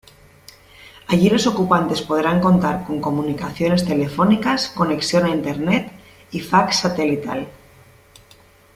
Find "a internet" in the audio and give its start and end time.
5.25-5.91